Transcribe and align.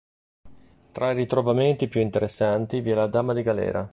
Tra 0.93 1.11
i 1.11 1.15
ritrovamenti 1.15 1.87
più 1.87 2.01
interessanti 2.01 2.79
vi 2.81 2.89
è 2.89 2.95
la 2.95 3.05
Dama 3.05 3.33
di 3.35 3.43
Galera. 3.43 3.87